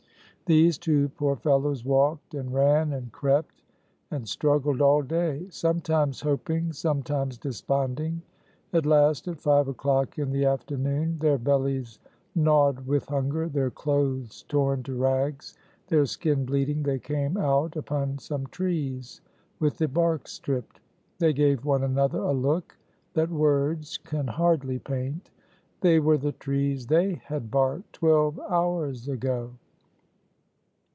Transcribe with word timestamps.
These 0.57 0.79
two 0.79 1.07
poor 1.07 1.37
fellows 1.37 1.85
walked 1.85 2.33
and 2.33 2.53
ran 2.53 2.91
and 2.91 3.09
crept 3.13 3.61
and 4.11 4.27
struggled 4.27 4.81
all 4.81 5.01
day, 5.01 5.47
sometimes 5.49 6.19
hoping, 6.19 6.73
sometimes 6.73 7.37
desponding. 7.37 8.21
At 8.73 8.85
last, 8.85 9.29
at 9.29 9.39
five 9.39 9.69
o'clock 9.69 10.19
in 10.19 10.29
the 10.29 10.43
afternoon, 10.43 11.19
their 11.19 11.37
bellies 11.37 11.99
gnawed 12.35 12.85
with 12.85 13.05
hunger, 13.07 13.47
their 13.47 13.71
clothes 13.71 14.43
torn 14.49 14.83
to 14.83 14.93
rags, 14.93 15.55
their 15.87 16.05
skin 16.05 16.43
bleeding, 16.43 16.83
they 16.83 16.99
came 16.99 17.37
out 17.37 17.77
upon 17.77 18.17
some 18.17 18.45
trees 18.47 19.21
with 19.61 19.77
the 19.77 19.87
bark 19.87 20.27
stripped. 20.27 20.81
They 21.17 21.31
gave 21.31 21.63
one 21.63 21.85
another 21.85 22.19
a 22.19 22.33
look 22.33 22.75
that 23.13 23.29
words 23.29 23.97
can 23.99 24.27
hardly 24.27 24.79
paint. 24.79 25.31
They 25.79 26.01
were 26.01 26.17
the 26.17 26.33
trees 26.33 26.87
they 26.87 27.13
had 27.23 27.49
barked 27.51 27.93
twelve 27.93 28.37
hours 28.49 29.07
ago! 29.07 29.51